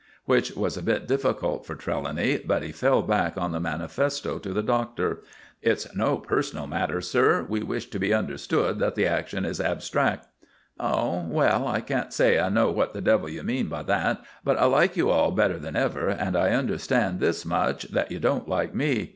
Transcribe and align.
Which 0.25 0.53
was 0.55 0.77
a 0.77 0.81
bit 0.81 1.07
difficult 1.07 1.63
for 1.63 1.75
Trelawny; 1.75 2.39
but 2.43 2.63
he 2.63 2.71
fell 2.71 3.03
back 3.03 3.37
on 3.37 3.51
the 3.51 3.59
manifesto 3.59 4.39
to 4.39 4.51
the 4.51 4.63
Doctor. 4.63 5.21
"It's 5.61 5.95
no 5.95 6.17
personal 6.17 6.65
matter, 6.65 7.01
sir. 7.01 7.45
We 7.47 7.61
wish 7.61 7.85
it 7.85 7.91
to 7.91 7.99
be 7.99 8.11
understood 8.11 8.79
that 8.79 8.95
the 8.95 9.05
action 9.05 9.45
is 9.45 9.61
abstract." 9.61 10.25
"Oh. 10.79 11.27
Well, 11.29 11.67
I 11.67 11.81
can't 11.81 12.11
say 12.11 12.39
I 12.39 12.49
know 12.49 12.71
what 12.71 12.93
the 12.95 13.01
devil 13.01 13.29
you 13.29 13.43
mean 13.43 13.67
by 13.67 13.83
that; 13.83 14.19
but 14.43 14.57
I 14.57 14.65
like 14.65 14.97
you 14.97 15.11
all 15.11 15.29
better 15.29 15.59
than 15.59 15.75
ever, 15.75 16.09
and 16.09 16.35
I 16.35 16.49
understand 16.49 17.19
this 17.19 17.45
much, 17.45 17.83
that 17.91 18.11
you 18.11 18.19
don't 18.19 18.49
like 18.49 18.73
me. 18.73 19.09